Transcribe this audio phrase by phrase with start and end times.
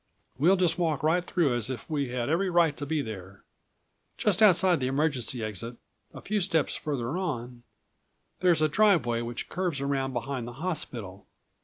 [0.39, 3.43] We'll just walk right through as if we had every right to be there.
[4.17, 5.75] Just outside the emergency exit,
[6.11, 7.61] a few steps further on,
[8.39, 11.27] there's a driveway which curves around behind the hospital.